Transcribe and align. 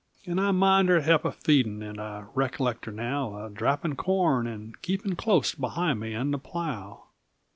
And 0.25 0.41
I 0.41 0.49
mind 0.49 0.89
her 0.89 1.01
he'p 1.01 1.25
a 1.25 1.31
feedin' 1.31 1.83
And 1.83 2.01
I 2.01 2.25
recollect 2.33 2.85
her 2.85 2.91
now 2.91 3.45
A 3.45 3.51
drappin' 3.51 3.95
corn, 3.95 4.47
and 4.47 4.81
keepin' 4.81 5.15
Clos't 5.15 5.53
behind 5.61 5.99
me 5.99 6.15
and 6.15 6.33
the 6.33 6.39
plow! 6.39 7.03